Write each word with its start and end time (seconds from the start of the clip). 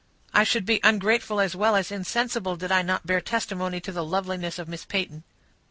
"I 0.33 0.43
should 0.43 0.65
be 0.65 0.79
ungrateful 0.83 1.39
as 1.39 1.55
well 1.55 1.75
as 1.75 1.91
insensible, 1.91 2.55
did 2.55 2.71
I 2.71 2.81
not 2.81 3.05
bear 3.05 3.21
testimony 3.21 3.79
to 3.81 3.91
the 3.91 4.03
loveliness 4.03 4.57
of 4.57 4.67
Miss 4.67 4.83
Peyton." 4.83 5.23